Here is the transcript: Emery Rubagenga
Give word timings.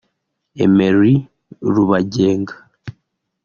Emery 0.65 1.15
Rubagenga 1.73 2.55